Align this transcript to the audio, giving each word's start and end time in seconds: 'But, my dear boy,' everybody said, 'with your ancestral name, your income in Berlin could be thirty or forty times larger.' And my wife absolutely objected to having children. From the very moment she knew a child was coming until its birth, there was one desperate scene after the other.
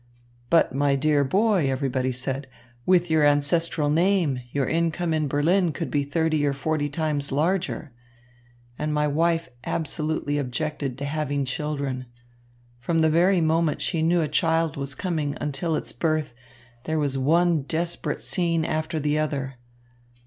'But, 0.49 0.73
my 0.73 0.95
dear 0.95 1.23
boy,' 1.23 1.69
everybody 1.69 2.11
said, 2.11 2.47
'with 2.87 3.11
your 3.11 3.23
ancestral 3.23 3.87
name, 3.87 4.39
your 4.51 4.65
income 4.65 5.13
in 5.13 5.27
Berlin 5.27 5.71
could 5.71 5.91
be 5.91 6.01
thirty 6.03 6.43
or 6.43 6.53
forty 6.53 6.89
times 6.89 7.31
larger.' 7.31 7.91
And 8.79 8.95
my 8.95 9.05
wife 9.07 9.47
absolutely 9.63 10.39
objected 10.39 10.97
to 10.97 11.05
having 11.05 11.45
children. 11.45 12.07
From 12.79 12.97
the 13.05 13.11
very 13.11 13.41
moment 13.41 13.79
she 13.83 14.01
knew 14.01 14.21
a 14.21 14.27
child 14.27 14.75
was 14.75 14.95
coming 14.95 15.37
until 15.39 15.75
its 15.75 15.91
birth, 15.91 16.33
there 16.85 16.97
was 16.97 17.15
one 17.15 17.61
desperate 17.61 18.23
scene 18.23 18.65
after 18.65 18.99
the 18.99 19.19
other. 19.19 19.57